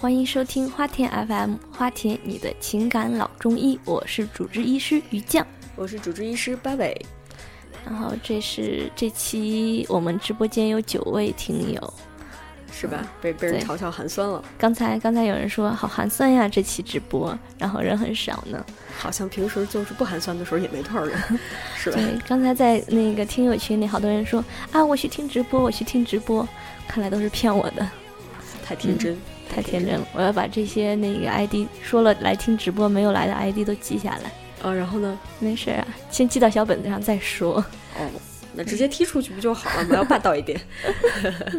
[0.00, 5.46] 欢迎收听花田 FM，花田你的情感老中医，我是主治医师于酱。
[5.76, 6.98] 我是主治医师八尾，
[7.84, 11.94] 然后这是这期我们直播间有九位听友，
[12.72, 13.06] 是吧？
[13.20, 18.64] 被被人嘲笑寒酸了，刚才刚才有人说好寒酸呀，这期直播，然后人很少呢。
[18.98, 21.14] 好像平时就是不寒酸的时候也没多少人，
[21.76, 21.98] 是吧？
[21.98, 24.42] 对，刚才在那个听友群里，好多人说
[24.72, 26.48] 啊，我去听直播，我去听直播，
[26.88, 27.86] 看来都是骗我的，
[28.64, 29.14] 太天真，
[29.50, 30.06] 太天真了。
[30.14, 34.30] 我要把这些那个 ID 说了来听直播没有来的 ID 都记下来。
[34.62, 34.70] 啊！
[34.72, 35.18] 然后呢？
[35.38, 37.54] 没事啊，先记到小本子上再说。
[37.98, 38.06] 哦，
[38.52, 39.94] 那直接踢出去不就好了不？
[39.94, 40.60] 要霸道一点，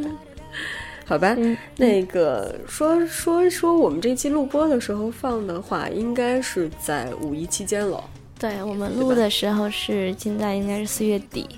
[1.03, 1.33] 好吧？
[1.35, 8.03] 嗯，那个说说说，我们这期录播的时候放的话，应该是在五一期间了。
[8.37, 11.49] 对我们录的时候是现在应该是四月底，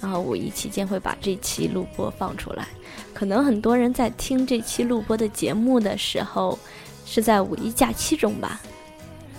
[0.00, 2.66] 然后五一期间会把这期录播放出来。
[3.12, 6.58] 可能很多人在听这期录播的节目的时候，
[7.04, 8.60] 是在五一假期中吧？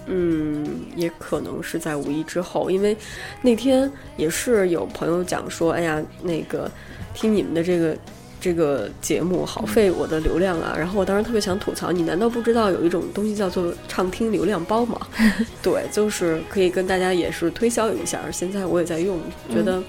[0.07, 2.97] 嗯，也可能是在五一之后，因为
[3.41, 6.69] 那天也是有朋友讲说，哎呀，那个
[7.13, 7.97] 听你们的这个
[8.39, 10.73] 这个节目好费我的流量啊。
[10.75, 14.99] 然后我当时特别想吐槽，你难道不知道有一种东西叫做畅听流量包吗？
[15.61, 18.19] 对，就是可以跟大家也是推销一下。
[18.31, 19.19] 现在我也在用，
[19.53, 19.81] 觉得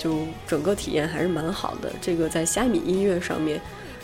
[0.00, 1.92] 就整个体验还是蛮好的。
[2.00, 3.60] 这个在虾米音乐上面。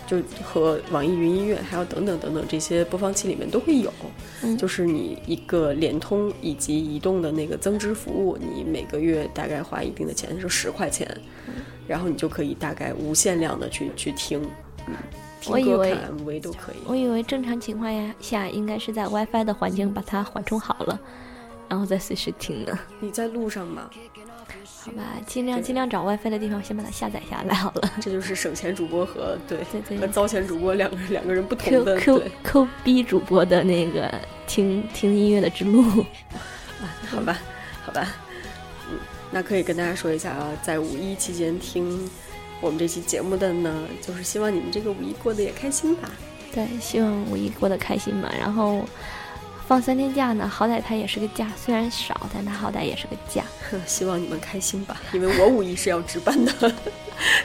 [0.09, 3.93] 就和网易云音乐，还有等等等等这些播放器里面都会有，
[4.41, 11.09] 嗯就是你一个联通以及移动的那个增值服务，你每个月大概花一定的钱，是十块钱，
[11.49, 11.55] 嗯
[11.89, 14.41] 然后你就可以大概无限量的去去听，
[14.87, 14.95] 嗯，
[15.41, 16.77] 听歌、我以为看 MV 都可以。
[16.87, 21.01] 我以为正常情况下应该是在 WiFi 的环境把它缓冲好了，
[21.69, 22.79] 然后再随时听呢。
[23.01, 23.91] 你在路上吗，
[24.85, 27.93] 好吧，尽量尽量找 WiFi 的地方先把它下载下来好了。
[28.01, 34.13] 这就是省钱主播和对对对和糟钱主播两个两个人不同的 Q 对，Q B 主播的那个
[34.47, 35.83] 听听音乐的之路。
[36.81, 37.39] 啊好吧，
[37.85, 38.07] 好吧，
[38.91, 38.99] 嗯，
[39.31, 42.09] 那可以跟大家说一下啊，在五一期间听
[42.61, 46.11] 我们这期节目的呢，就是希望你们这个五一过得也开心吧。
[46.53, 48.33] 对，希望五一过得开心吧。
[48.39, 48.85] 然后
[49.67, 53.43] 放三天假呢，好歹它也是个假，虽然少，但它好歹也是个假。
[53.85, 56.73] 希望你们开心吧，因为我五一是要值班的，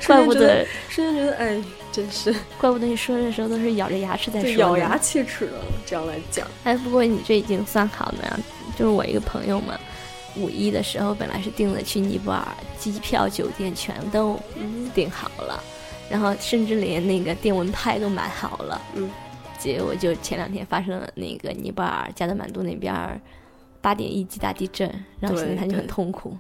[0.06, 6.48] 怪不得，瞬间觉得，哎，真是怪不得你说的时候都是咬着牙齿在说对咬牙切齿的这样来讲。
[6.64, 8.40] 哎，不过你这已经算好的呀，
[8.78, 9.80] 就是我一个朋友嘛，
[10.36, 15.62] 五一的时候本来是订了去尼泊尔，机票、酒店全都嗯订好了，
[16.08, 18.80] 然后甚至连那个电蚊拍都买好了。
[18.94, 19.10] 嗯，
[19.62, 23.22] 结果就前两天发生了那个尼泊尔加德满都那边儿
[23.80, 24.90] 八点一级大地震，
[25.20, 26.36] 然后现在他就很痛苦，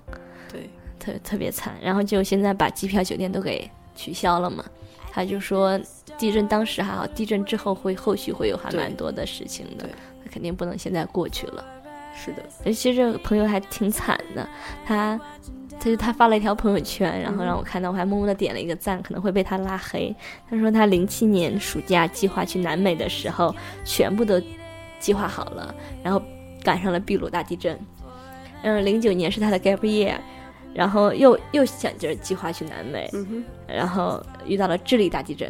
[0.52, 4.66] 对，特特别惨，然后就现在把机票、酒店都给取消了嘛。
[5.12, 5.80] 他就说
[6.18, 9.88] 地震当时还好，地震之后会后续会有还蛮多的事情的，
[10.24, 11.66] 他肯定不能现在过去了。
[12.16, 14.48] 是的，其实这个朋友还挺惨的，
[14.86, 15.20] 他
[15.80, 20.16] 他就他发了一条朋友圈，然后让我看到，我还默默的点了一个赞，可能会被他拉黑。
[20.50, 24.40] 他说他零七年暑假计划去南美的时候，全部都
[25.00, 25.74] 计划好了，
[26.04, 26.22] 然后
[26.64, 27.80] 赶上了秘鲁大地震。
[28.62, 30.14] 嗯，零九年是他的 gap year，
[30.76, 35.50] 然后又又想着计划去南美，嗯，然后遇到了智利大地震。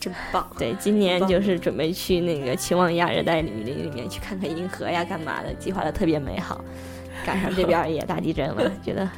[0.00, 0.48] 真棒。
[0.58, 6.64] 对，今年就是准备去那个秦望亚热带雨林里面去看看银河呀，干嘛的，计划的特别美好。
[7.26, 9.08] 赶上这边也大地震了， 觉得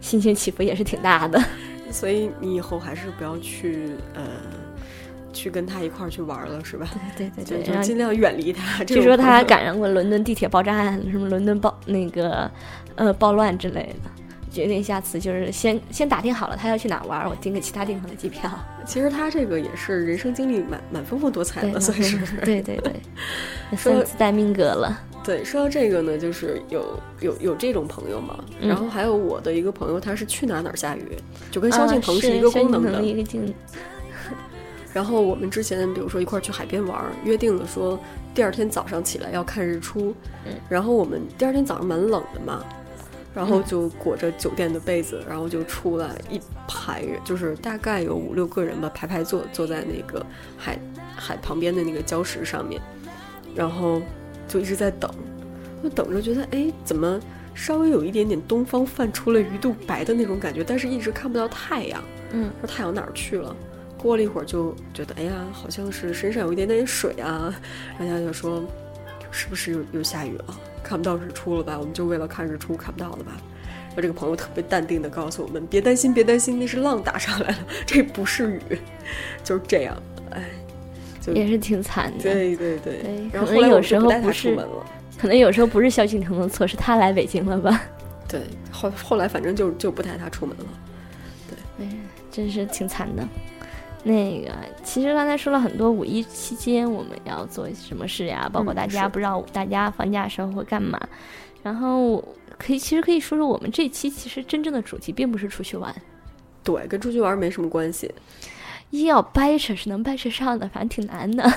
[0.00, 1.42] 心情起伏也是挺大的。
[1.90, 4.22] 所以你以后还是不要去呃，
[5.32, 6.88] 去跟他一块儿去玩了，是吧？
[7.16, 8.84] 对对对尽量远离他。
[8.84, 12.50] 这据说他赶上过伦敦地铁爆炸案，什么伦敦暴那个
[12.94, 14.10] 呃暴乱之类的。
[14.54, 18.50] 决定下次就是先先打听好了他要去哪玩儿，我订个其他地方的机票。
[18.86, 22.18] 其实他这个也是人生经历蛮蛮丰富多彩的，算是。
[22.44, 22.92] 对对对，
[23.76, 24.98] 说三次带命格了。
[25.24, 31.16] 对，说到这个呢，就是有有有这种朋友嘛，嗯然后还有我的一个朋友，他是去哪哪儿下雨，
[31.50, 33.02] 就跟萧敬腾啊是一个功能的。
[34.92, 37.98] 然后我们之前比如说一块儿去海边玩儿，约定了说
[38.32, 40.14] 第二天早上起来要看日出，
[40.46, 42.62] 嗯然后我们第二天早上蛮冷的嘛，
[43.34, 50.24] 然后就裹着酒店的被子，然后就出来一排人，就是大概有五六个人吧，排排坐坐在那个
[50.56, 50.78] 海
[51.16, 52.80] 海旁边的那个礁石上面，
[53.54, 54.00] 然后
[54.46, 55.10] 就一直在等，
[55.82, 57.20] 就等着觉得哎怎么
[57.54, 62.02] 稍微有一点点东方泛出了鱼肚白的那种感觉，但是一直看不到太阳。
[62.30, 63.54] 嗯，说太阳哪儿去了？
[63.96, 67.54] 过了一会儿就觉得，哎呀，好像是身上有一点点水啊。
[67.98, 68.62] 人家就说，
[69.30, 70.60] 是不是又又下雨了？
[70.84, 71.76] 看不到日出了吧？
[71.78, 73.32] 我们就为了看日出看不到了吧？
[73.96, 78.78] 我这个朋友特别淡定的告诉我们，别担心，别担心，那是浪打上来了，这不是雨，
[79.42, 79.96] 就是这样。
[80.30, 80.42] 哎，
[81.20, 82.22] 就也是挺惨的。
[82.22, 83.02] 对对对。
[83.02, 84.86] 对，然后后来我可能有时就不带他出候不是门了。
[85.16, 87.80] 可能有时候不是萧敬腾的错，是他来北京了吧？
[88.28, 88.40] 对，
[88.70, 90.64] 后后来反正就就不带他出门了。
[91.78, 91.88] 对
[92.32, 93.26] 真是挺惨的。
[94.04, 94.52] 那个，
[94.84, 101.00] 其实刚才说了很多五一期间我们要做什么事呀，包括嗯大家不知道大家放假的时候会干嘛。
[101.62, 102.22] 然后
[102.58, 105.94] 可以，其实可以说说我们这期其实真正的主题并不是出去玩，
[106.62, 108.12] 对，跟出去玩没什么关系，
[108.90, 111.50] 一要掰扯是能掰扯上的，反正挺难的。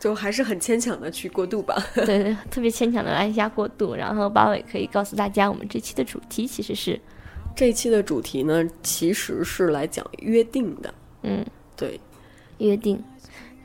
[0.00, 1.76] 就还是很牵强的去过渡吧。
[1.94, 3.94] 对 对，特别牵强的来一下过渡。
[3.94, 6.98] 然后八尾可以告诉大家，我们这期的主题其实是，
[7.54, 10.92] 这期的主题呢，其实是来讲约定的。
[11.22, 11.46] 嗯，
[11.82, 12.00] 对，
[12.58, 13.02] 约定。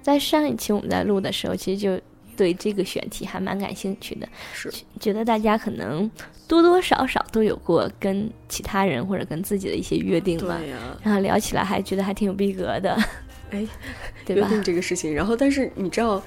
[0.01, 1.99] 在上一期我们在录的时候，其实就
[2.35, 4.27] 对这个选题还蛮感兴趣的。
[4.53, 4.71] 是。
[4.99, 6.09] 觉得大家可能
[6.47, 10.59] 多多少少都有过跟其他人或者跟自己的一些约定吧，
[11.03, 12.97] 然后聊起来还觉得还挺有逼格的，
[13.51, 13.67] 哎，
[14.25, 14.47] 对吧？
[14.47, 16.23] 约定这个事情，然后但是你知道，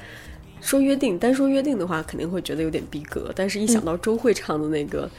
[0.61, 5.11] 说约定，单说约定的话，肯定会觉得有点逼格，但是一想到周慧唱的那个，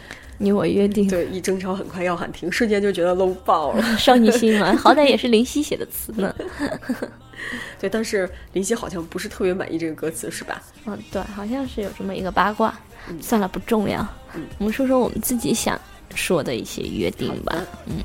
[0.41, 3.83] 你我约定，对，一争吵很快要喊停，瞬间就觉得 low 爆了。
[3.97, 6.33] 少女心嘛， 好歹也是林夕写的词呢。
[7.79, 10.61] 对，但是林夕好像不是特别满意这个歌词，是吧？
[10.85, 12.77] 嗯，对，好像是有这么一个八卦，
[13.09, 14.01] 嗯算了，不重要。
[14.33, 15.79] 嗯我们说说我们自己想
[16.15, 17.55] 说的一些约定吧。
[17.85, 18.03] 嗯，嗯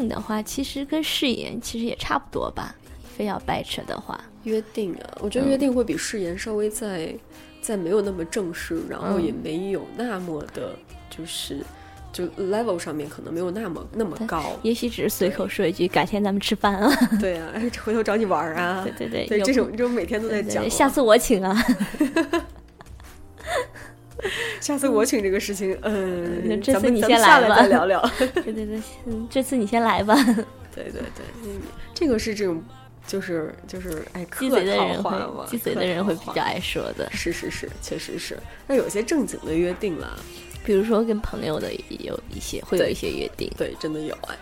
[0.00, 2.74] 定的话，其实跟誓言其实也差不多吧。
[3.16, 7.14] 非要掰扯的话，约定啊，我觉得约定会比誓言稍微再
[7.60, 10.74] 再没有那么正式，然后也没有那么的，
[11.10, 11.58] 就是
[12.14, 14.58] 就 level 上面可能没有那么那么高。
[14.62, 18.82] 也许只是随口说一句“改天咱们吃饭啊对啊，哎， 回头找你玩儿啊。
[18.82, 21.62] 对对对对，这种这种每天都在讲下次我请啊。
[24.62, 28.00] 下次我请这个事情，嗯，那这次你先来吧再聊聊。
[28.34, 30.14] 对对对，嗯，这次你先来吧。
[30.74, 31.60] 对对对，嗯
[31.94, 32.62] 这个是这种，
[33.06, 38.38] 就是就是哎，客鸡贼的套人话嘛会，鸡贼的人会比较爱说的，是是是，确实是。
[38.66, 40.16] 那有些正经的约定啦，
[40.64, 44.36] 比如说跟朋友的也有一些会有一些约定，对，真的有哎。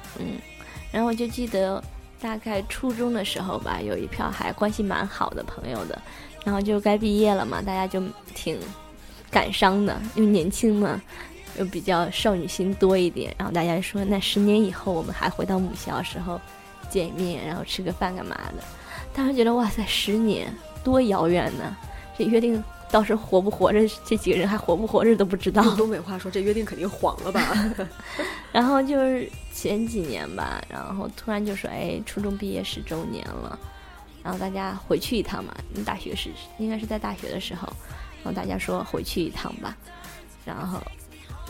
[0.93, 1.83] 然后我就记得
[2.21, 6.01] 大概初中的时候吧，有一票还关系蛮好的朋友的，
[6.45, 8.03] 然后就该毕业了嘛，大家就
[8.35, 8.59] 挺
[9.31, 11.01] 感伤的，因为年轻嘛，
[11.59, 16.41] 又比较少女心多一点，然后大家说那十年以后我们还回到母校时候
[16.89, 18.65] 见面，然后吃个饭干嘛的，
[19.15, 21.77] 当时觉得哇塞，十年多遥远呢，
[22.17, 22.63] 这约定。
[22.91, 25.63] 到时候活不活着，这几个人还活不活着 都不知道。
[25.63, 27.55] 用东北话说，这约定肯定黄了吧？
[28.51, 33.59] 然后就是前几年吧，然后突然就说，哎，初中毕业十周年了，
[34.23, 35.55] 然后大家回去一趟嘛。
[35.75, 37.69] 嗯大学是应该是在大学的时候，
[38.23, 39.77] 然后大家说回去一趟吧，
[40.45, 40.83] 然后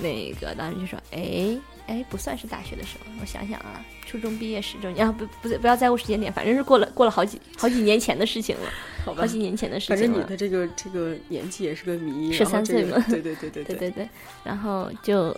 [0.01, 8.71] 那个当时就说，哎哎，不算是大学的时候，我想想啊，初中毕业十周年，啊不不不要在乎时间点，反正是过了过了好几好几年前的事情了，
[9.07, 9.23] 好吧。
[9.23, 10.03] 好，几年前的事情了。
[10.03, 10.29] 反正你。
[10.29, 13.65] 的这个这个年纪也是个谜，13然后这个岁嘛对对对对。
[13.65, 14.09] 对对对，
[14.45, 15.35] 然后就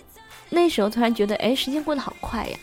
[0.50, 2.58] 那时候突然觉得，哎，时间过得好快呀。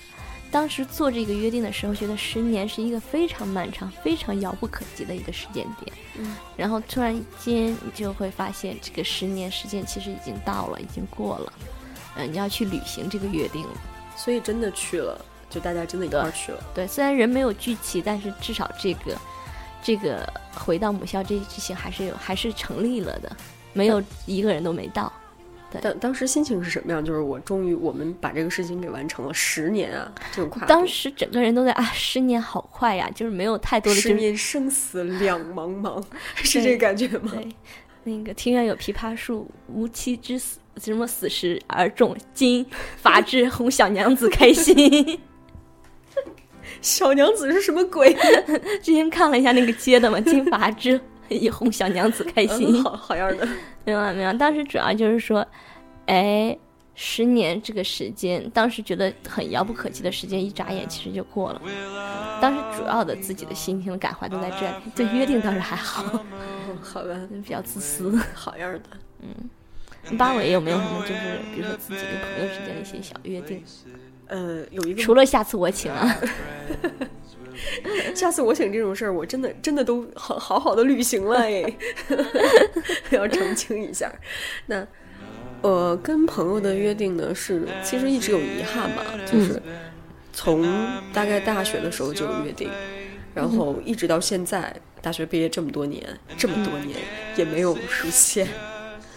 [0.51, 5.93] 当时做这个约定的时候，觉得十年是一个非常漫长、非常遥不可及的一个时间点。
[6.17, 11.53] 嗯，然后突然间你就会发现，这个十年时间其实已经到了，已经过了。
[12.15, 13.73] 嗯、你要去履行这个约定了。
[14.15, 16.63] 所以真的去了，就大家真的一块儿去了。
[16.73, 19.15] 对，虽然人没有聚齐，但是至少这个
[19.83, 23.37] 这个回到母校这一事情还是有还是成立了的，
[23.73, 25.11] 没有一个人都没到。
[25.81, 27.03] 当当时心情是什么样？
[27.03, 36.03] 就是我终于我们把这个事情给完成了，十年啊，这种跨度当时整个人都在啊，十年好快呀，就是没有太多的就是十年生死两茫茫，
[36.35, 37.31] 是这个感觉吗？
[37.33, 37.47] 对，
[38.03, 45.19] 那个庭院有枇杷树，无妻之死，什么死时而种金，法治哄小娘子开心。
[46.81, 48.15] 小娘子是什么鬼？
[48.81, 50.99] 之前看了一下那个接的嘛，金发之
[51.35, 52.67] 以哄小娘子开心。
[52.75, 53.47] 嗯好好样的。
[53.85, 54.33] 没有啊，没有啊。
[54.33, 55.45] 当时主要就是说，
[56.07, 56.57] 哎，
[56.95, 61.61] 十年这个时间，当时觉得很遥不可及的时间，一眨眼其实就过了。
[62.41, 68.17] 当时主要的自己的心情的感怀都在这里，对约定倒是还好，嗯好吧， 比较自私。
[68.33, 68.81] 好样的。
[69.21, 69.49] 嗯
[70.17, 73.61] 八尾有没有什么就是比如说自己跟朋友之间的一些小约定？
[74.27, 76.17] 呃，有一个除了下次我请啊，
[78.13, 81.63] 下次我请这种事儿，我真的真的都好好好的履行了哎，
[83.11, 84.11] 要澄清一下。
[84.65, 84.85] 那
[85.61, 89.61] 呃，跟朋友的约定呢是，其实一直有遗憾嘛，就是
[90.31, 90.63] 从
[91.11, 92.69] 大概大学的时候就有约定，
[93.33, 96.03] 然后一直到现在，大学毕业这么多年，
[96.37, 96.99] 这么多年
[97.35, 98.47] 也没有实现。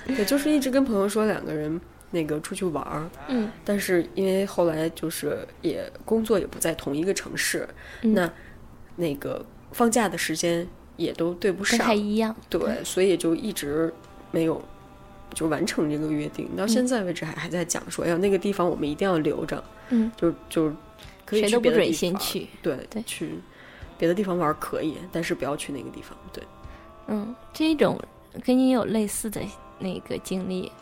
[0.06, 1.78] 对，就是一直跟朋友说两个人
[2.12, 7.68] 那个出去玩儿，嗯但是因为后来就是也工作也不在同一个城市，
[8.02, 8.32] 嗯那
[8.96, 12.34] 那个放假的时间也都对不不上，太一样。
[12.48, 13.92] 对，所以就一直
[14.32, 14.60] 没有
[15.32, 16.48] 就完成这个约定。
[16.56, 20.72] 到现在为止还还在讲说，哎呀，那个地方我们一定要留着，嗯，就就
[21.24, 22.48] 可以去别的地都不准先方，去。
[22.60, 23.34] 对对去
[23.96, 26.18] 别的地方玩可以，但是不要去那个地方。
[26.32, 26.42] 对，
[27.06, 27.96] 嗯，这种
[28.44, 29.40] 跟你有类似的
[29.78, 30.72] 那个经历。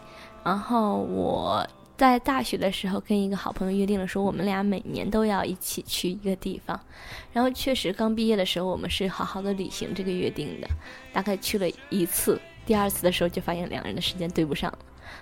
[0.49, 1.62] 然后我
[1.95, 6.81] 在大学的时候跟一个好朋友约定了，说我们俩每年都要一起去一个地方。
[7.35, 10.67] 然后确实刚毕业的时候，我们是好好的履行这个约定的，
[11.12, 12.40] 大概去了一次。
[12.64, 14.78] 第二次的时候就发现两个人的时间对不上了，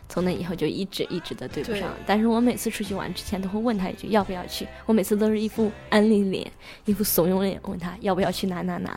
[0.09, 1.91] 从那以后就一直一直的对不对上。
[2.07, 6.49] 但是我每次出去玩之前都会问他一句要不要去，我每次都是一副安利脸，
[6.85, 8.91] 一副怂恿脸，问他要不要去哪哪哪，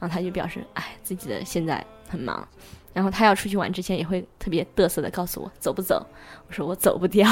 [0.00, 2.48] 然后他就表示哎自己的现在很忙，
[2.96, 6.02] 然后他要出去玩之前也会特别嘚瑟的告诉我走不走，
[6.48, 7.28] 我说我走不掉，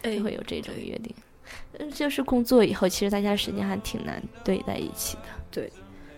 [0.00, 1.14] 哎就会有这种约定。
[1.76, 5.70] 呃就是工作以后，其实大家时间还挺难对在一起的。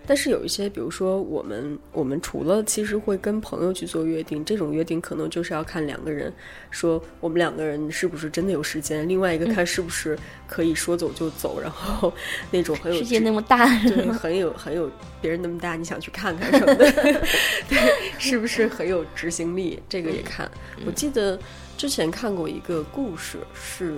[0.06, 6.32] 但是有一些，比如说我们我们除了其实会跟朋友去做约定，这种约定可能就是要看两个人
[6.70, 12.12] 说我们两个人是不是真的有时间，另外一个看是不是可以说走就走，然后
[12.50, 16.92] 那种很有世界那么大，对， 很有很有别人那么大，你想去看看什么的，
[17.68, 17.78] 对，
[18.18, 19.80] 是不是很有执行力？
[19.88, 20.50] 这个也看。
[20.86, 21.38] 我记得
[21.76, 23.94] 之前看过一个故事，是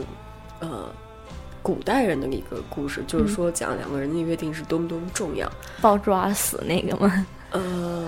[0.60, 0.88] 呃
[1.66, 5.50] 古代人的一个故事，就是说讲两个人的约定是多么多么重要。
[5.80, 7.26] 抱抓死那个吗？
[7.50, 8.06] 呃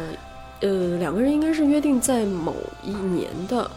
[0.61, 3.69] 呃，两个人应该是约定在某一年的。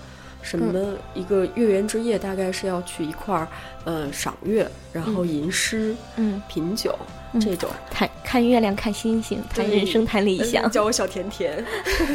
[0.44, 3.48] 什么一个月圆之夜，大概是要去一块儿，
[3.86, 6.98] 呃，赏月，然后吟诗、嗯，品酒
[7.34, 7.70] 嗯这种。
[7.92, 10.70] 看看月亮，看星星，谈人生，谈理想嗯。
[10.74, 11.64] 叫我小甜甜，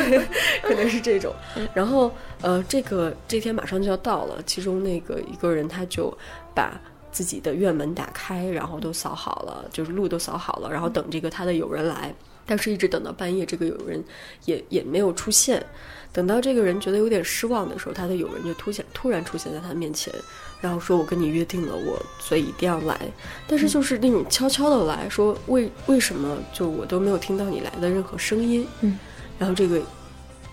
[0.63, 1.33] 可能是这种。
[1.73, 2.11] 然后
[2.43, 6.13] 呃，这个这天马上就要到了，其中那个一个人他就
[6.53, 6.81] 把
[7.17, 12.15] 自己的院门打开，然后都扫好了，就是路都扫好了，然后等这个他的友人来。
[12.45, 14.05] 但是，一直等到半夜，这个友人
[14.45, 15.65] 也也没有出现。
[16.13, 20.13] 等到这个人觉得有点失望的时候，他的友人就突然突然出现在他面前，
[20.61, 23.01] 然后说：“我跟你约定了，我所以一定要来。”
[23.49, 28.69] 但是就是那种悄悄的来说，为为什么就我都没有听到你来的任何声音？
[28.83, 28.99] 嗯，
[29.41, 29.81] 然后这个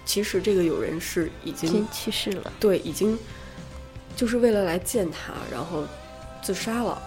[0.05, 3.17] 其实这个友人是已经去世了，对已经
[4.15, 5.84] 就是为了来见他，然后
[6.43, 7.01] 自杀了，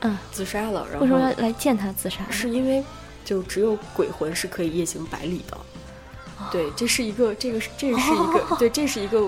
[0.00, 0.86] 嗯，自杀了。
[0.90, 2.18] 然后为什么要来见他自杀？
[2.28, 2.84] 是因为
[3.24, 5.56] 就只有鬼魂是可以夜行百里的。
[6.52, 9.22] 对，这是一个，这个是这是一个，对，这是一个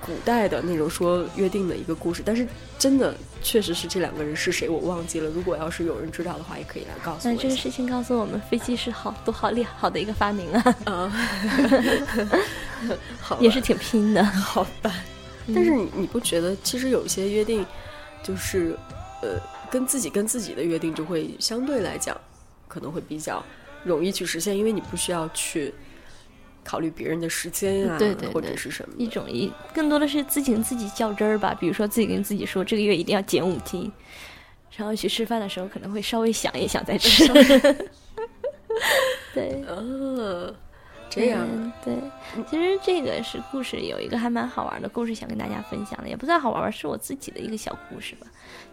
[0.00, 2.48] 古代的那种说约定的一个故事，但是
[2.78, 5.28] 真的确实是这两个人是谁我忘记了。
[5.30, 7.34] 如果要是有人知道的话，也可以来告诉我。
[7.34, 11.12] 那这个事情告诉我们，飞机是好多好厉好的一个发明啊，啊
[13.20, 14.24] 好，也是挺拼的。
[14.24, 14.92] 好吧。
[15.54, 17.66] 但是你你不觉得，其实有一些约定，
[18.22, 18.76] 就是
[19.22, 19.38] 呃，
[19.70, 22.16] 跟自己跟自己的约定，就会相对来讲，
[22.68, 23.44] 可能会比较
[23.84, 25.72] 容易去实现，因为你不需要去
[26.62, 28.94] 考虑别人的时间啊，对对对或者是什么。
[28.98, 33.90] 一种一更多的是自己跟自己较真儿吧，比如说自己跟自己说这个月一定要减五斤，
[34.76, 37.26] 然后去吃饭的时候可能会稍微想一想再吃。
[39.34, 40.54] 对，呃，
[41.10, 41.46] 这样
[41.84, 41.94] 对，
[42.48, 48.26] 其实这个是故事有一个还蛮好玩的故事想跟大家分享的，也不算好玩吧，是我自己的一个小故事吧。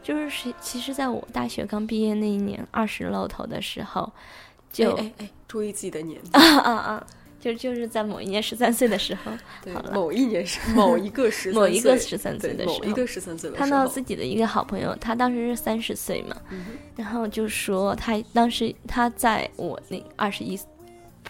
[0.03, 4.09] 就是是其实在我大学刚毕业那一年，二十露头的时候，
[4.71, 6.29] 就哎注意自己的年纪。
[6.31, 7.07] 啊啊啊，
[7.39, 9.31] 就就是在某一年十三岁的时候，
[9.63, 16.65] 对好，了某一年是某一个十某一个13岁的时候某一个十三岁 的时候，看到自己的一个好朋友，他当时是三十岁嘛，嗯
[16.95, 20.57] 然后就说他当时他在我那二十一，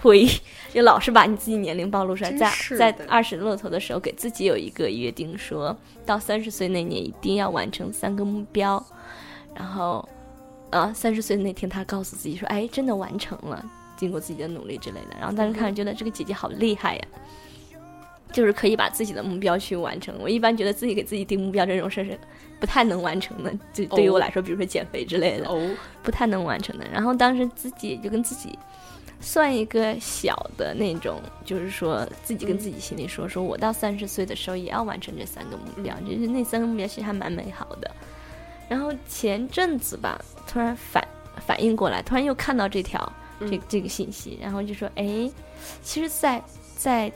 [0.01, 0.27] 呸，
[0.73, 5.75] 就老是把你自己年龄暴露出来，在在二十露头的时候给自己有一个约定说，
[6.05, 8.83] 到三十岁那年一定要完成三个目标，
[9.55, 10.07] 然后，
[10.69, 13.63] 呃，三十岁那天他告诉自己说，哎，真的完成了。
[13.97, 15.17] 经过自己的努力之类的。
[15.19, 17.01] 然后当时看觉得这个姐姐好厉害呀，
[18.31, 20.13] 就是可以把自己的目标去完成。
[20.19, 22.15] 我一般觉得自己给自己定目标这种事是
[22.59, 26.85] 不太能完成的，就对于我来说，比如说减肥之类的，哦，不太能完成的。
[26.93, 28.57] 然后当时自己就跟自己
[29.19, 37.91] 算一个小的那种，就是说自己跟自己心里说，说我到三十岁的时候也要完成这三个目标，就是那三个目标其实还蛮美好的。
[38.69, 41.05] 然后前阵子吧，突然反
[41.45, 42.99] 反应过来，突然又看到这条
[43.39, 45.29] 这嗯这个信息，然后就说，哎，
[45.81, 46.43] 其实在，
[46.75, 47.11] 在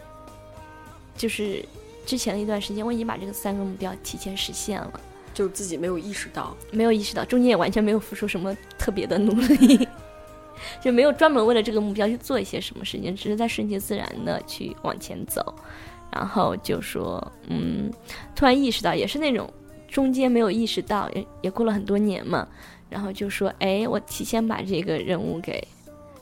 [1.15, 1.63] 就是
[2.05, 5.00] 之前的一段时间，我已经把这个三个目标提前实现了。
[5.34, 9.88] 就是自己没有意识到，没有意识到，中间也完全没有付出什么特别的努力，
[10.82, 15.53] 就没有专门为了这个目标去做一些什么事情，只是在顺其自然的去往前走。
[16.13, 17.89] 然后就说，嗯，
[18.36, 19.50] 突然意识到，也是那种
[19.88, 22.46] 中间没有意识到，也也过了很多年嘛。
[22.89, 25.65] 然后就说，哎，我提前把这个任务给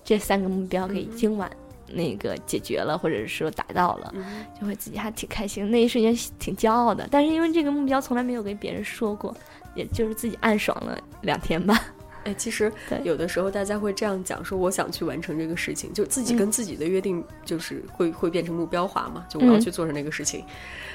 [0.04, 1.50] 这三个目标给今晚
[1.88, 4.14] 那个解决了，或者是说达到了。
[4.16, 7.08] 嗯就会自己还挺开心，那一瞬间挺骄傲的。
[7.10, 9.36] 但是因为这个目标从来没有跟别人说过，
[9.74, 11.84] 也就是自己暗爽了两天吧。
[12.24, 13.00] 哎，其实对。
[13.04, 19.62] 有的时候大家会这样讲，说我想去完成这个事情，就自己跟自己的约定，就是会、会变成目标化嘛，就我要嗯。
[19.62, 20.44] 去做成那个事情，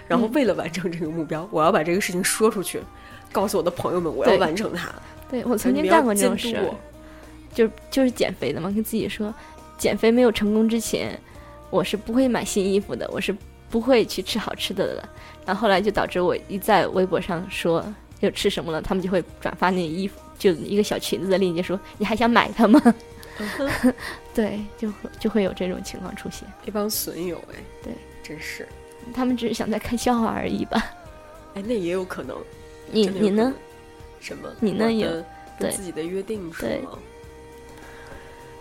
[0.06, 2.80] 然后为了完成这个目标，我要把这个事情说出去，
[3.32, 4.90] 告诉我的朋友们我要完成它。
[5.30, 6.56] 对我曾经干过这种事
[7.54, 9.32] 就就是减肥的嘛，跟自己说，
[9.78, 11.18] 减肥没有成功之前，
[11.70, 13.34] 我是不会买新衣服的，我是
[13.70, 15.08] 不会去吃好吃的的。
[15.46, 17.84] 然后后来就导致我一在微博上说
[18.20, 22.80] 又吃什么了，他们就会转发那衣服，就一个小裙子的链接说你还想买它吗？
[24.34, 26.48] 对，就会就会有这种情况出现。
[26.66, 28.68] 一帮损友，哎，对，真是，
[29.12, 30.92] 他们只是想在看笑话而已吧？
[31.54, 32.36] 哎，那也有可能。
[32.90, 33.52] 你你呢？
[34.20, 34.48] 什么？
[34.60, 35.24] 你呢也跟
[35.58, 36.98] 对自己的约定是对吗？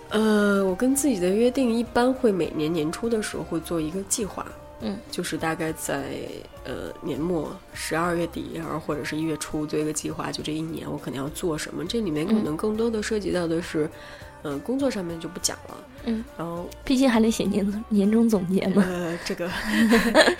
[0.10, 4.46] 呃，我跟自己的约定一般会每年年初的时候会做一个计划，
[4.84, 6.20] 嗯，就是大概在
[6.66, 11.86] 呃年末十二月底，然后或者是一月初做一个计划，就这一年我可能要做什么。
[11.86, 13.90] 这里面可嗯能更多的涉及到的是，
[14.44, 18.84] 嗯、工作上面就不讲了，嗯，然后毕竟还得写年年终总结嘛。
[18.86, 19.50] 呃，这个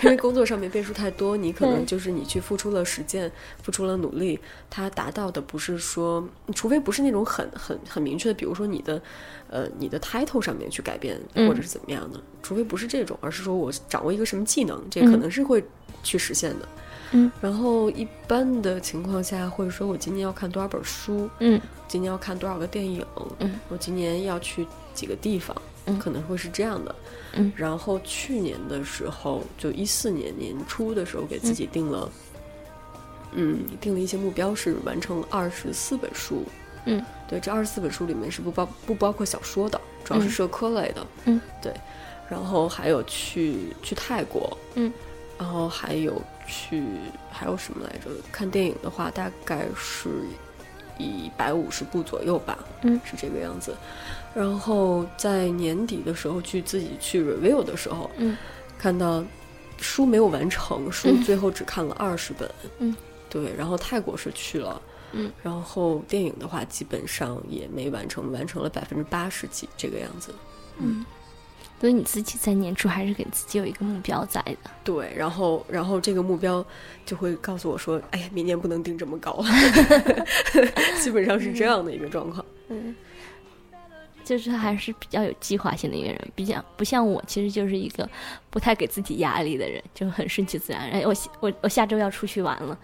[0.02, 3.30] 因为工作上面变数太多，你可能就是你去付出了实践，
[3.62, 9.00] 付出了努力，它达到的不是说，除非不是那种很很很明确的，比如说你的
[9.48, 11.48] 呃你的 title 上面去改变，嗯。
[11.48, 15.20] 或者是怎么样的，除非不是这种，而是说我掌握一个什么技能，这可嗯。
[15.20, 15.64] 能是会
[16.02, 16.66] 去实现的。
[16.66, 16.68] 嗯，
[17.40, 21.60] 然后一般的情况下会说，我今年要看多少本书，嗯。
[21.86, 23.04] 今年要看多少个电影，
[23.38, 25.98] 嗯，我今年要去几个地方，嗯。
[25.98, 26.94] 可能会是这样的。
[27.34, 27.52] 嗯。
[27.54, 32.10] 然后去年的时候，就一四年年初的时候，给自己定了，
[33.32, 36.42] 嗯，定了一些目标，是完成二十四本书。
[36.86, 40.30] 嗯，对，这二十四本书里面是不包不包括小说的，主要是嗯。
[40.30, 41.06] 社科类的。
[41.26, 41.72] 嗯，对，
[42.28, 44.56] 然后还有去去泰国。
[44.74, 44.92] 嗯，
[45.38, 46.82] 然后还有去
[47.30, 48.10] 还有什么来着？
[48.32, 50.08] 看电影的话，大概是
[50.98, 52.58] 一百五十部左右吧。
[52.82, 53.74] 嗯，是这个样子。
[54.34, 58.36] 然后在年底的时候去自己去 review 的时候，嗯，
[58.78, 59.24] 看到
[59.78, 62.50] 书没有完成，书嗯最后只看了二十本。
[62.78, 62.96] 嗯，
[63.30, 63.54] 对。
[63.56, 64.80] 然后泰国是去了。
[65.16, 70.34] 嗯，然后电影的话，基本上也没完成，完成了百分之八十几这个样子。
[70.78, 71.06] 嗯，
[71.80, 74.70] 所以你自己在年初还是给自己有一个目标在的。
[74.82, 76.64] 对，然后然后这个目标
[77.04, 79.44] 就会告诉我说，哎呀，明年不能定这么高，
[81.02, 82.44] 基本上是这样的一个状况。
[82.68, 82.94] 嗯，
[84.24, 88.08] 就是还是比较有计划性的一个人，比较不像我，其实就是一个
[88.48, 90.88] 不太给自己压力的人，就很顺其自然。
[90.90, 92.78] 哎，我我我下周要出去玩了，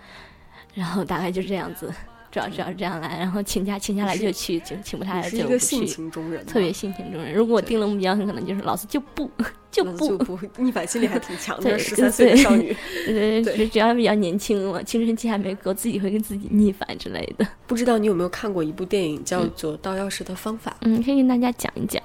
[0.75, 1.91] 然后大概就这样子，
[2.31, 5.87] 主要主要这样来，然后请假请下来就去，请请不下来就不是一个性去。
[5.87, 9.31] 情中人，特别性情中人，如果我定了目标，很可能就是老子就不
[9.71, 12.77] 就不就，不逆反心理还挺强的，对十三岁的少女。
[13.07, 17.47] 对， 对只只要比较年轻嘛，青春期还没过，自己会跟自己逆反之类的。
[17.67, 20.71] 不知道你有没有看过一部电影叫做《盗钥匙的方法》？
[20.83, 22.01] 嗯，可以跟大家讲一讲。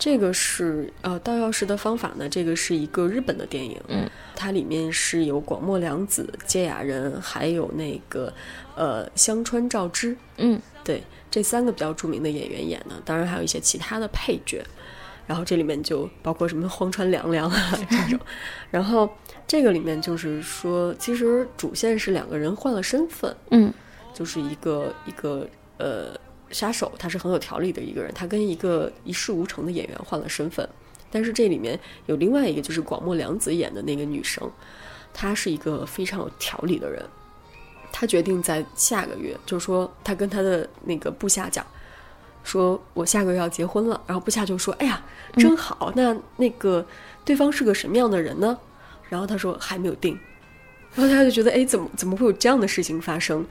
[0.00, 8.32] 这个是呃，盗钥匙的方法呢，这个是一个日本的电影，嗯，它里面是有广末凉子、芥雅人，还有那个
[8.78, 10.60] 呃香川照之，嗯。
[10.84, 14.64] 对，这三个比较著名的演员演的，当然还有一些其他的配角。
[15.26, 18.18] 然后这里面就包括什么荒川凉凉啊 这种，
[18.70, 19.06] 然后
[19.46, 23.70] 这个里面就是说，其实主线是两个人换了身份，嗯。
[24.14, 26.18] 就是一个一个呃
[26.50, 30.66] 杀手，他是很有条理的一个人，他跟一个一事无成的演员换了身份，
[31.10, 34.50] 但是这里面有另外一个就是广末凉子演的那个女生，
[35.12, 37.04] 她是一个非常有条理的人，
[37.92, 41.66] 她决定在下个月，就是说他跟他的那个部下讲，
[42.44, 45.02] 说我下个月要结婚了，然后部下就说：“哎呀，
[45.36, 46.86] 真好，那那个
[47.24, 48.56] 对方是个什么样的人呢？”
[49.08, 50.18] 然后他说还没有定，
[50.94, 53.44] 然后他就觉得哎，怎么怎么会有这样的事情发生？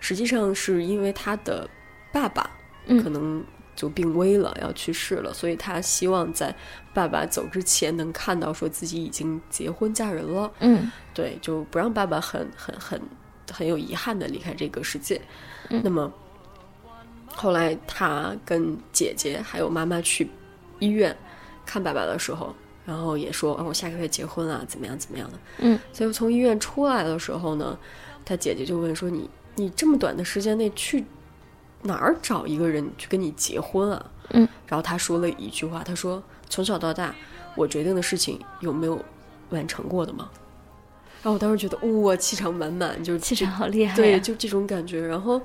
[0.00, 1.68] 实际上是因为他的
[2.12, 2.50] 爸爸
[2.86, 3.42] 嗯可能
[3.74, 6.54] 就病危了，要去世了，所以他希望在
[6.92, 13.00] 爸爸走之前能看到说自己已经结婚嫁人了，嗯对，就不让爸爸很很很很
[13.64, 15.20] 有遗憾的离开这个世界。
[15.70, 16.12] 嗯那么
[17.34, 20.28] 后来他跟姐姐还有妈妈去
[20.78, 21.14] 医院
[21.66, 22.54] 看爸爸的时候，
[22.84, 25.38] 然后也说，哦，我下个月结婚啊，怎么样怎么样的。
[25.58, 27.78] 嗯，所以从医院出来的时候呢，
[28.24, 31.04] 他姐姐就问说，你你这么短的时间内去
[31.82, 34.06] 哪儿找一个人去跟你结婚啊？
[34.30, 37.14] 嗯，然后他说了一句话，他说从小到大
[37.54, 39.04] 我决定的事情有没有
[39.50, 40.30] 完成过的吗？
[41.22, 43.96] 然后我当时觉得哇，气场满满，就是气场好厉害、呀。
[43.96, 45.04] 对，就这种感觉。
[45.04, 45.40] 然后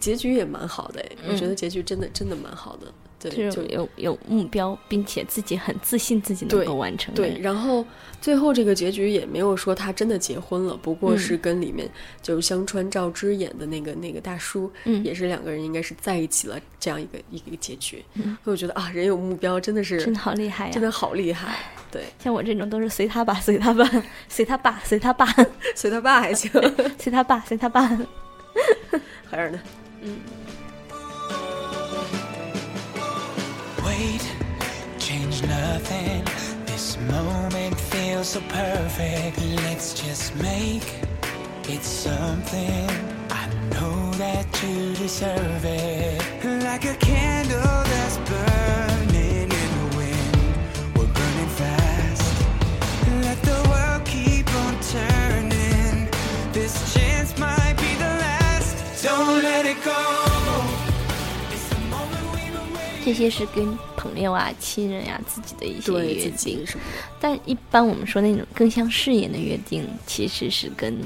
[0.00, 2.92] 结局也蛮好的哎，我觉嗯得结局真的真的蛮好的。
[3.30, 7.84] 对，就有有目标，并且自己很自信自己能够完成的对，然后
[8.20, 11.88] 最后这个结局也没有说他真的结婚了，不过嗯是跟里面
[12.20, 18.04] 就是香川照之演的那个那个大叔，嗯也是两个人应该是在一起了这样一个一个结局。
[18.14, 21.58] 所以我觉得啊，人有目标真的是真的好厉害呀、真的好厉害。
[21.90, 23.88] 对，像我这种都是随他吧，随他吧，
[24.28, 25.26] 随他爸，随他爸，
[25.74, 26.50] 随他爸还行，
[26.98, 27.86] 随他爸，随他爸。
[29.30, 29.58] 还是呢。
[30.04, 30.16] Wait,
[35.82, 36.24] nothing.
[36.66, 39.38] This moment feels so perfect.
[39.62, 40.86] Let's just make
[41.68, 42.88] it something.
[43.30, 46.20] I know that you deserve it.
[46.64, 50.36] Like a candle that's burning in the wind.
[50.96, 52.44] We're burning fast.
[53.26, 56.08] Let the world keep on turning.
[56.52, 59.02] This chance might be the last.
[59.02, 60.31] Don't let it go.
[63.04, 70.96] 这些是跟朋友啊、亲人呀、自己的一些约定，什么的，但一般我们说那种更像誓言的约定，其实是跟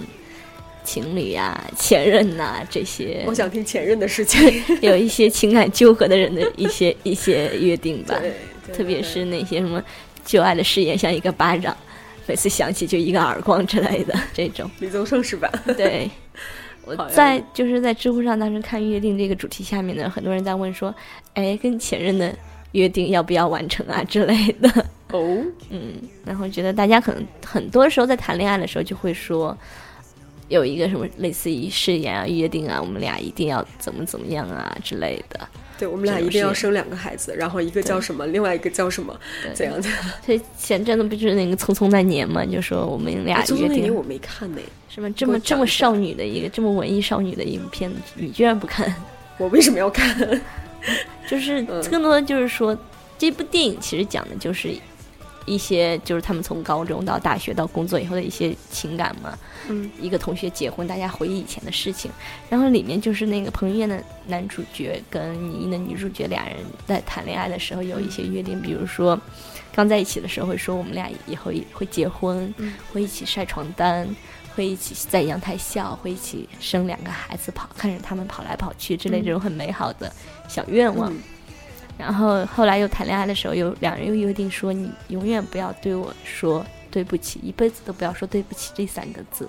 [0.85, 4.63] 情侣呀、前任呐、这些我想听前任的事情。
[4.83, 8.19] 有一些情感纠葛的人的一些 一些约定吧。
[8.21, 8.35] 对
[8.75, 9.83] 特别是那些什么
[10.25, 11.77] 旧爱的誓言，像一个巴掌，
[12.27, 14.69] 每次想起就一个耳光之类的这种。
[14.81, 15.49] 李宗盛是吧？
[15.77, 16.11] 对，
[16.87, 20.95] 我在就是在知乎上当时看约定这个主题下面呢，很多人在问说，
[21.35, 22.35] 哎，跟前任的
[22.73, 24.69] 约定要不要完成啊之类的。
[25.11, 25.95] 哦， 嗯，
[26.25, 29.57] 然后觉得大家可能很多时候在谈恋爱的时候就会说。
[30.49, 35.41] 有一个什么类似于誓言啊、约定啊，我们俩一定要怎么怎么样啊之类的。
[35.79, 39.89] 对，我们俩一定要生两个孩子，然后一个叫什么，另外一个叫什么，对怎样的？
[40.25, 48.95] 所以前阵子不就是那个《匆匆那年》嘛，就说我们俩匆匆约定那年我没看呢，什么这么这么少女的一个这么文艺少女的一部片子，你居然不看？
[49.39, 50.41] 我为什么要看？
[51.29, 52.77] 就是嗯更多的就是说，
[53.19, 54.71] 这部电影其实讲的就是
[55.47, 59.39] 一些就是他们从高中到大学到工作以后的一些情感嘛。
[59.69, 62.11] 嗯，一个同学结婚，大家回忆以前的事情，
[62.51, 66.57] 然后里面就是那个彭于晏的男主角跟倪妮的女主角俩人
[66.87, 69.19] 在谈恋爱的时候有一些约定，比如说
[69.75, 74.07] 刚在一起的时候会说我们俩以后会结婚，嗯会一起晒床单。
[74.55, 80.11] 会一起在阳台笑，会一起生两个孩子跑，看着他们跑来跑去之类嗯这种很美好的
[80.49, 81.13] 小愿望。
[81.13, 81.19] 嗯
[81.99, 89.49] 然后后来又谈恋爱的时候，有两人又约定说，你永远不要对我说对不起，一辈子都不要说对不起这三个字。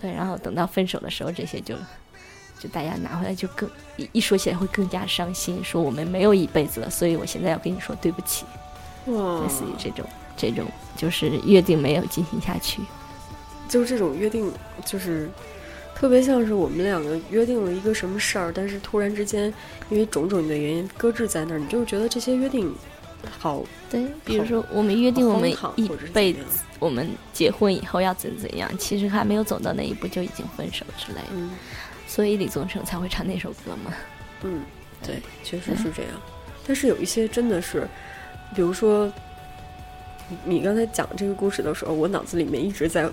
[0.00, 1.74] 对，然后等到分手的时候，这些就
[2.58, 8.44] 就大家拿回来就更一一说起来会更加伤心，说我们没有一辈子了，所以我现在要跟你说对不起，
[9.06, 10.04] 类似于这种
[10.36, 12.80] 这种就是约定没有进行下去。
[13.68, 14.52] 就是这种约定，
[14.84, 15.30] 就是
[16.04, 19.44] 特别像是我们两个约定了一个什么事儿，但是突然之间
[19.88, 22.70] 因为种种的原因搁置在那儿，你就觉得这些约定
[23.38, 26.40] 好对，比如说我们约定我们一辈子
[26.78, 31.52] 我们结婚以后要怎怎样，其实还没有走到那一步就已经分手之类的，嗯
[32.06, 33.90] 所以李宗盛才会唱那首歌嘛。
[34.42, 34.60] 嗯，
[35.02, 36.12] 对，确实是这样。
[36.66, 37.88] 但是有一些真的是，
[38.54, 39.10] 比如说
[40.28, 43.08] 你你刚才讲这个故事的时候，我脑子里面一直在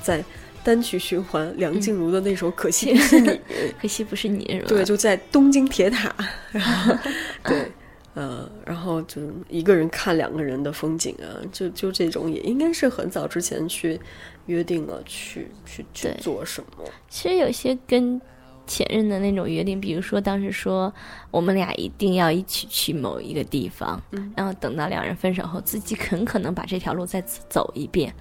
[0.00, 0.24] 在
[0.66, 3.28] 单曲循环梁静茹的那首《可惜 不是你》
[3.80, 4.66] 可惜不是你是吧？
[4.66, 6.12] 对，就在东京铁塔，
[6.50, 6.92] 然后
[7.46, 7.70] 对，
[8.14, 14.00] 呃，然后就一个人看两个人的风景啊，就就这种也应该是很早之前去
[14.46, 18.20] 约定了去去去做什么，其实有些跟
[18.66, 20.92] 前任的那种约定，比如说当时说
[21.30, 24.32] 我们俩一定要一起去某一个地方，嗯。
[24.36, 28.12] 然后等到两人分手后，自己很可能把这条路再走一遍，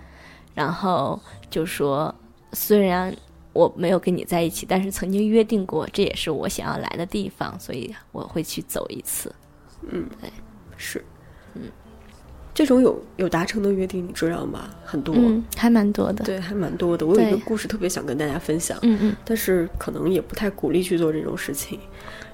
[0.53, 2.13] 然后就说
[2.56, 3.15] 虽然
[3.54, 9.32] 我没有跟你在一起，但是曾经约定过，这也是我想要来的地方，所以我会去走一次。
[9.91, 10.30] 嗯，对
[10.78, 11.04] 是，
[11.54, 11.62] 嗯，
[12.54, 14.70] 这种有有达成的约定，你知道吗？
[14.84, 16.26] 很多，嗯，还蛮多的。
[16.26, 17.06] 对，还蛮多的。
[17.06, 21.80] 我有一个故事特别想跟大家分享，嗯嗯但是可能也不太鼓励去做这种事情。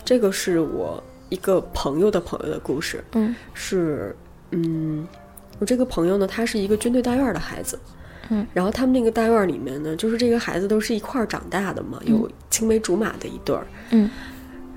[0.05, 4.15] 这个是我一个朋友的朋友的故事，嗯是，
[4.51, 5.07] 嗯，
[5.59, 7.77] 我这个朋友呢，他是一个军队大院儿的孩子，
[8.33, 14.09] 嗯，然后他们那个大院儿里面呢，就是这个孩子都是一块儿长大的嘛，有青梅竹马的一对儿，嗯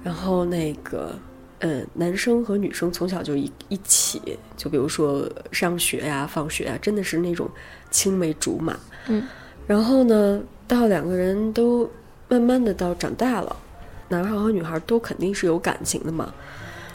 [0.03, 1.17] 然后那个，
[1.61, 4.21] 呃，男生和女生从小就一一起，
[4.57, 7.49] 就比如说上学呀、放学呀，真的是那种
[7.91, 8.77] 青梅竹马。
[9.07, 9.23] 嗯，
[9.67, 11.89] 然后呢，到两个人都
[12.29, 13.57] 慢慢的到长大了，
[14.09, 16.35] 男孩和女孩都肯定是有感情的嘛。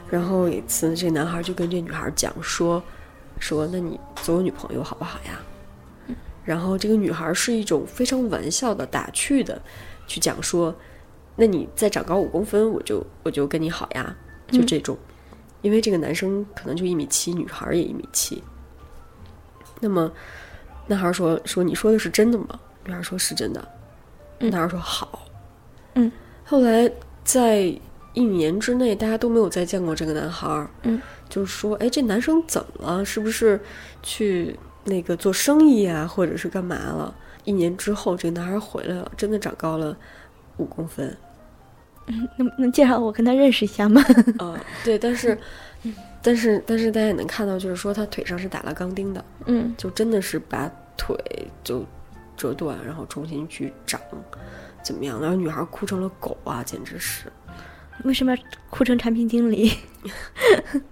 [0.10, 2.84] 然后有一次，这男孩就跟这女孩讲说，
[3.40, 5.40] 说那你做我女朋友好不好呀？
[6.50, 9.62] 然后这个女孩是一种非常玩笑的、打趣的
[10.08, 10.76] 去讲说，
[11.36, 14.18] 那你再长高五公分，我就我就跟你好呀，
[14.52, 14.98] 就这种。
[15.62, 18.44] 因为这个男生可能就一米七，女孩也一米七。
[19.80, 20.12] 那么
[20.88, 22.60] 男孩说说你说的是真的吗？
[22.84, 23.68] 女孩说是真的。
[24.40, 25.28] 嗯男孩说好。
[25.94, 26.12] 嗯。
[26.44, 26.92] 后来
[27.24, 27.72] 在
[28.16, 30.68] 一年之内，大家都没有再见过这个男孩儿。
[30.82, 31.00] 嗯。
[31.30, 33.06] 就是说，哎，这男生怎么了？
[33.06, 33.62] 是不是
[34.02, 34.58] 去
[34.90, 37.14] 那个做生意啊，或者是干嘛了？
[37.46, 39.96] 一年之后，这个男孩回来了，真的长高了
[40.58, 41.16] 五公分。
[42.38, 44.02] 能能介绍我跟他认识一下吗？
[44.40, 45.38] 啊， 对，但是，
[46.24, 51.16] 但是，但是大家也能看到，就是说他腿上是打了钢钉的，嗯就真的是把腿
[51.64, 51.86] 就
[52.36, 54.02] 折断，然后重新去长，
[54.82, 55.22] 怎么样？
[55.22, 57.32] 然后女孩哭成了狗啊，简直是。
[58.06, 59.72] 为什么要哭成产品经理？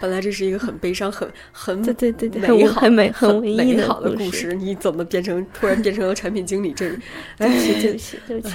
[0.00, 6.72] 本来这是一个很悲伤、很很对对对对，很美好、很美很文艺美好的故故事，你怎么变成突然变成了产品经理？
[6.72, 6.88] 这，
[7.38, 8.54] 对不起，对哎不，起，对不起。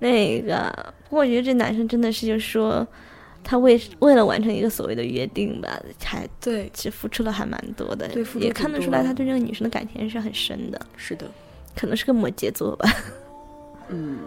[0.00, 2.86] 那个，不过我觉得这男生真的是，就是说，
[3.42, 11.26] 他为为了完成一个所谓的约定吧，还对，其实付出了还蛮多的，也看得出来他对这个女生的感情是很深的，是的，
[11.76, 12.88] 可能是个摩羯座吧，
[13.88, 14.18] 嗯。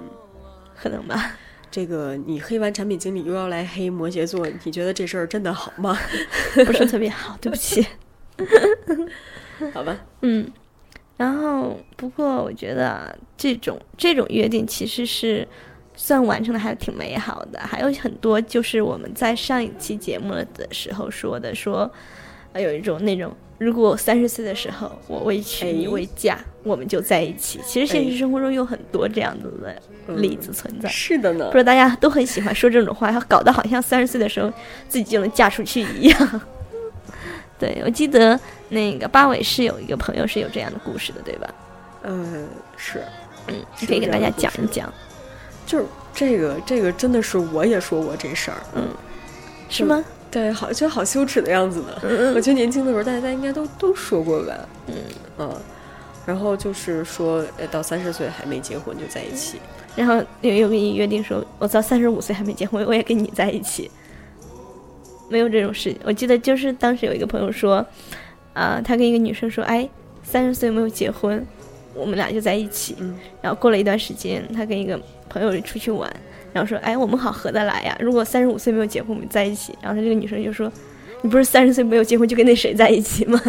[0.80, 1.36] 可能吧。
[1.70, 5.98] 这个你黑完产品经理又要来黑摩羯座，你觉得这事儿真的好吗？
[6.66, 7.86] 不是特别好，对不起。
[9.74, 10.48] 好吧，嗯，
[11.18, 15.48] 然后不过我觉得啊这种这种约定其实是
[15.96, 17.60] 算完成的，还挺美好的。
[17.60, 21.92] 还有很多就是我们在上一期节目的时候说的，说
[22.54, 27.60] 呃有一种那种，如果我三十岁的时候我为娶你哎为嫁，我们就在一起。
[27.66, 30.90] 其实现实哎生活中有很多这样子的例子存在。
[30.90, 31.58] 是的呢不知。
[31.58, 34.52] 道大家都很喜欢说这种话，搞得好像三十岁的时候
[34.88, 36.42] 自己就能嫁出去一样。
[37.60, 41.50] 对，我记得那个八尾是有一个朋友是有这样的故事的，对吧？
[42.04, 43.02] 嗯，是，
[43.48, 44.94] 嗯，你可以给大家讲一讲，
[45.66, 48.88] 就是这个，这个真的是我也说过这事儿，嗯
[49.70, 50.06] 是吗？
[50.30, 51.88] 对，好，像好羞耻的样子呢。
[52.04, 54.54] 嗯我觉得年轻的时候，大家应该都都说过吧。
[55.38, 55.50] 嗯
[56.28, 59.58] 然后就是说，呃，到三十岁还没结婚就在一起。
[59.96, 63.90] 然后有有跟你约定说，我到三十五岁还没结婚，我也跟你在一起。
[65.30, 67.86] 没有这种事，我记得就是当时有一个朋友说，
[68.54, 69.90] 啊、他跟一个女生说，哎，
[70.22, 71.42] 三十岁没有结婚，
[71.94, 72.96] 我们俩就在一起。
[73.00, 76.14] 嗯然后过了一段时间，他跟一个朋友出去玩，
[76.52, 77.98] 然后说，哎，我们好合得来呀。
[78.02, 79.74] 如果三十五岁没有结婚，我们在一起。
[79.82, 80.70] 然后他这个女生就说，
[81.22, 83.42] 你不是三十岁没有结婚就跟那谁在一起吗？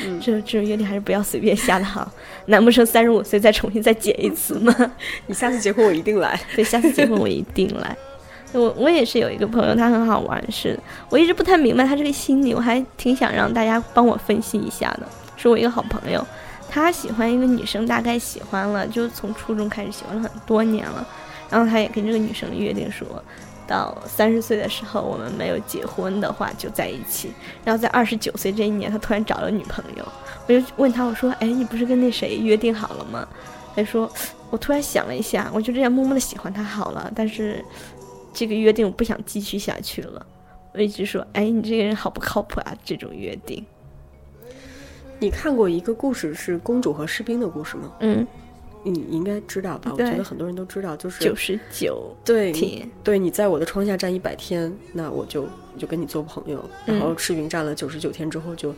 [0.00, 2.10] 嗯这这种约定还是不要随便下的好。
[2.46, 4.74] 难不成三十五岁再重新再结一次吗？
[5.26, 6.40] 你下次结婚我一定来。
[6.56, 7.96] 对，下次结婚我一定来。
[8.52, 10.78] 我我也是有一个朋友，他很好玩，是
[11.08, 15.08] 我一直不太明白他这个心理，我还挺想让大家帮我分析一下的。
[15.36, 16.26] 是我一个好朋友，
[16.68, 21.06] 他喜欢一个女生，大概喜欢了，就从初中开始喜欢了很多年了。
[21.48, 23.06] 然后他也跟这个女生约定说，
[23.72, 27.32] 到三十岁的时候，我们没有结婚的话就在一起。
[27.64, 30.06] 然后在二十九岁这一年，他突然找了女朋友，
[30.46, 33.26] 我就问他，我说：“哎，你不是跟那谁约定好了吗？”
[33.74, 34.10] 他说
[34.50, 37.64] ：“我突然想了一下，我就这样默默的喜欢他好了，但是
[38.34, 40.26] 这个约定我不想继续下去了。”
[40.74, 43.64] 我一直说：“哎，你这个人好不靠谱啊！”这种约定，
[45.18, 47.90] 你看过一个故事是公主和士兵的故事吗？
[48.00, 48.26] 嗯，
[48.84, 49.90] 你应该知道吧？
[49.92, 52.52] 我觉得很多人都知道，就是九十九对
[53.04, 55.46] 对你在我的窗下站一百天，那我就
[55.78, 56.62] 就跟你做朋友。
[56.84, 58.74] 然后赤云站了九十九天之后就，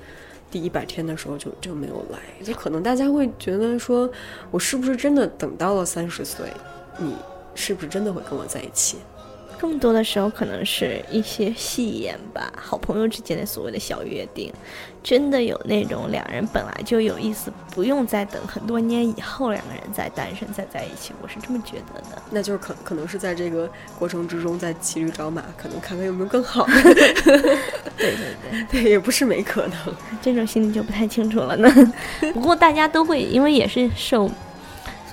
[0.51, 2.19] 第一百天的时候就就没有来。
[2.45, 4.11] 就可能大家会觉得说，
[4.51, 6.47] 我是不是真的等到了三十岁，
[6.99, 7.15] 你
[7.55, 8.99] 是不是真的会跟我在一起？
[9.65, 14.53] 更多的时候可能是一些戏言吧，好朋友之间的所谓的小约定。
[15.03, 22.23] 真的有那种两人本来就有意思，不用再等很多年以后两个人再单身再在一起，我是这么觉得的。
[22.31, 23.67] 那就是可可能是在这个
[23.99, 26.83] 过程之中，在骑驴找马，可能看看有没有更好的。
[26.83, 28.17] 对对
[28.51, 29.79] 对，对，也不是没可能。
[30.21, 31.71] 这种心理就不太清楚了呢。
[32.35, 34.31] 不过大家都会，因为也是受，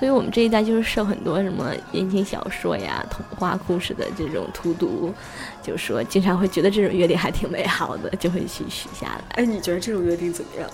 [0.02, 5.14] 所以我们这一代就是受很多什么言情小说呀、童话故事的这种荼毒，
[5.62, 9.22] 就是说经常会觉得这种约定还挺美好的，就会去许下来。
[9.36, 10.68] 哎，你觉得这种约定怎么样？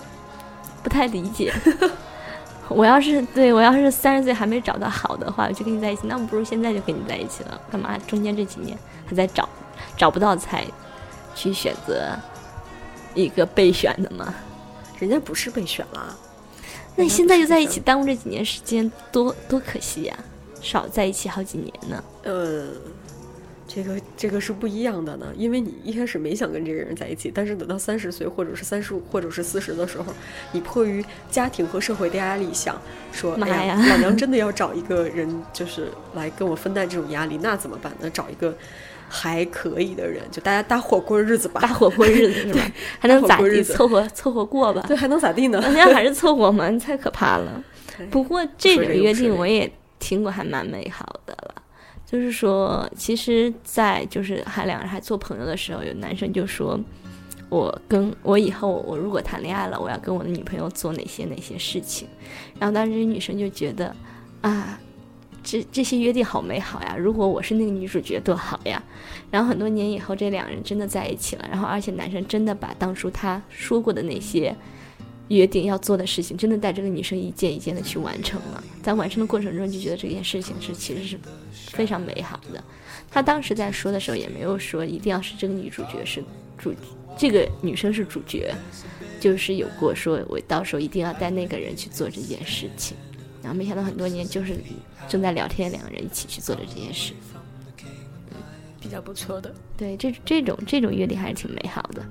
[0.81, 1.53] 不太理解。
[2.69, 9.47] 我要是对我要是三十岁还没找到好的话，我就跟你在一起，那我不如现在就跟你在一起了，干嘛中间这几年还在找，
[9.95, 10.65] 找不到才
[11.35, 12.17] 去选择
[13.13, 14.33] 一个备选的吗？
[14.97, 16.17] 人家不是备选了，
[16.99, 20.19] 那你现在就在一起，耽误这几年时间，多多可惜呀！
[20.61, 22.03] 少在一起好几年呢。
[22.23, 22.67] 呃，
[23.65, 30.13] 这个这个是不一样的呢，因为你一开始没想跟这个人在一起，但是等到三十岁或者是三十五或者是四十的时候，
[30.51, 32.77] 你迫于家庭和社会的压力，想
[33.13, 38.09] 说，妈哎呀，呀老娘真的要找一个人，就是来跟我分担这种压力，那怎么办呢？
[38.09, 38.53] 找一个
[39.09, 41.59] 还可以的人，就大家搭伙过日子吧。
[41.59, 42.71] 搭伙过日子是吧？
[42.99, 43.63] 还能咋地？
[43.63, 44.85] 凑合凑合过吧。
[44.87, 45.59] 对，还能咋地呢？
[45.59, 47.63] 人家还是凑合嘛，你太可怕了。
[48.11, 51.55] 不过这种约定我也听过，还蛮美好的了。
[52.05, 56.79] 就是说，其实，在就是还两人还做朋友的时候，有男生就说，
[57.49, 62.07] 我跟我以后我如果谈恋爱了，我要跟我的女朋友做哪些哪些事情。
[62.57, 63.95] 然后当时女生就觉得，
[64.41, 64.79] 啊，
[65.43, 66.95] 这这些约定好美好呀！
[66.97, 68.81] 如果我是那个女主角多好呀！
[69.31, 71.47] 然后很多年以后，这两人真的在一起了。
[71.49, 74.55] 然后而且男生真的把当初他说过的那些。
[75.29, 78.63] 约定要做的事情，真的带这个女生一件一件的去完成了。
[78.81, 81.19] 在完成的过程中，就觉得这件事情是其实是
[81.67, 82.63] 非常美好的。
[83.11, 86.23] 他当时在说的时候，也没有说一定要是这个女主角是
[86.57, 86.73] 主，
[87.15, 88.51] 这个女生是主角，
[89.19, 92.97] 就是有过说我到时候一定要带那个人去做这件事情。
[93.41, 94.57] 然后没想到很多年就是
[95.07, 97.13] 正在聊天，两个人一起去做的这件事。
[97.21, 97.35] 嗯
[98.81, 99.53] 比较不错的。
[99.77, 102.01] 对，这这种这种约定还是挺美好的。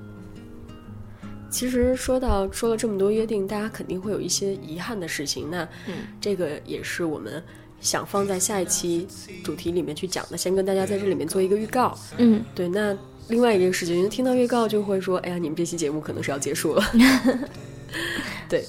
[1.51, 5.51] 其实说到说了这么多约定，大家肯定会有一些遗憾的事情。
[5.51, 7.43] 那嗯这个也是我们
[7.81, 9.09] 想放在下一期
[9.43, 10.37] 主题里面去讲的。
[10.37, 11.99] 先跟大家在这里面做一个预告。
[12.19, 12.95] 嗯，对，那
[13.29, 16.85] 另外一个事情，因为听到预告就会说，哎呀，你们这期节目可能是要结束了。
[18.47, 18.63] 对，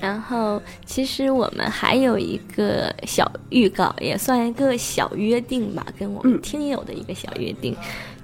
[0.00, 7.74] 然后其实我们还有一个小预告，也算一个小约定吧，跟我们嗯听友的一个小约定，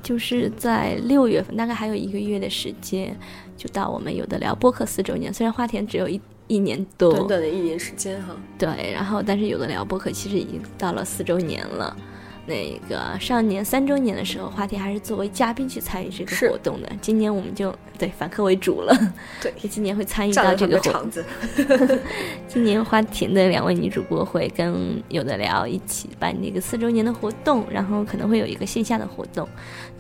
[0.03, 3.17] 就是在六月份，大概还有一个月的时间，
[3.57, 5.33] 就到我们有的聊播客四周年。
[5.33, 11.97] 虽然花田只有一一年多，短短的一年时间哈，对，然后但是有的聊播客其实已经到了四周年了。
[12.45, 16.91] 那个上年三周年的时候，花田还是作为嘉宾去参与这个活动的。
[17.01, 18.93] 今年我们就对反客为主了，
[19.41, 21.25] 对就 今年会参与到这个场子。
[22.49, 29.49] 今年花田的两位女主播会跟有的聊一起办那个四周年的活动，然后可能会有一个线下的活动，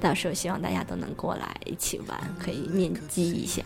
[0.00, 3.62] 到时候希望大家都能过来一起玩，可以面基一下。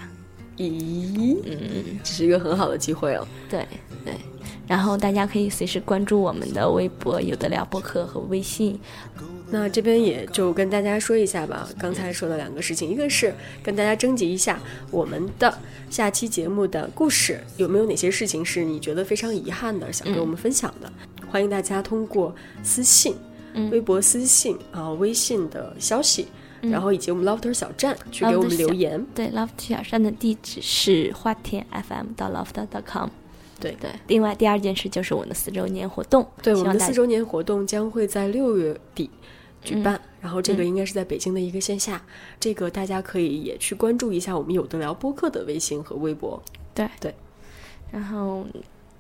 [0.56, 3.26] 咦，嗯，这是一个很好的机会哦。
[3.48, 3.66] 对
[4.04, 4.14] 对，
[4.66, 8.78] 然后大家可以随时关注我们的微博、有的聊播客和微信。
[9.48, 14.58] 那这边也就跟大家说一下吧，刚才说的两个事情，一个是跟大家征集一下
[14.90, 15.56] 我们的
[15.88, 20.92] 下期节目的故事，有没有哪些事情是你觉得非常遗憾的，想跟我们分享的？
[21.30, 23.14] 欢迎大家通过私信、
[23.54, 26.26] 嗯微博私信啊、微信的消息，
[26.70, 29.06] 然后以及我们 Lofter 小站去给我们 Lofter 小留言。
[29.14, 33.08] 对，Lofter 小站的地址是花田 FM 到 Lofter.com。
[33.58, 39.08] 对对，另外第二件事就是我们的四周年活动，对，我们的四周年活动将会在六月底
[39.62, 42.02] 举办，然后这个嗯应该是在北京的一个线下，
[42.38, 46.40] 这个大家可以也去关注一下我们有的聊播客的微信和微博。
[46.74, 47.14] 对对，
[47.90, 48.46] 然后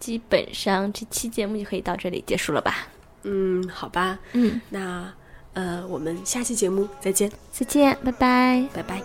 [0.00, 2.88] 基本上这期节目就可以到这里结束了吧？
[3.24, 5.12] 嗯，好吧，嗯，那
[5.56, 7.32] 呃我们下期节目再见。
[7.50, 8.68] 再见拜拜。
[8.72, 9.02] 拜拜。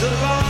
[0.00, 0.49] The light.